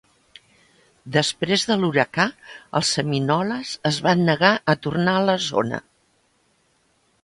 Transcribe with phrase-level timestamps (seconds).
[1.17, 2.25] Després de l'huracà,
[2.81, 5.87] els seminoles es van negar a tornar a la zona.